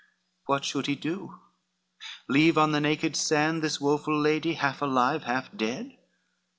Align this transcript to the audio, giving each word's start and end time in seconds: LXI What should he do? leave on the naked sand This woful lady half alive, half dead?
LXI 0.01 0.41
What 0.47 0.65
should 0.65 0.87
he 0.87 0.95
do? 0.95 1.41
leave 2.27 2.57
on 2.57 2.71
the 2.71 2.81
naked 2.81 3.15
sand 3.15 3.61
This 3.61 3.79
woful 3.79 4.19
lady 4.19 4.53
half 4.55 4.81
alive, 4.81 5.25
half 5.25 5.55
dead? 5.55 5.95